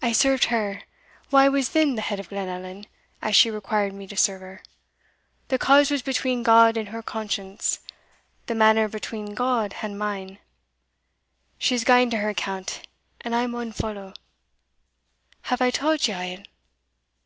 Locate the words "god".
6.42-6.78, 9.34-9.74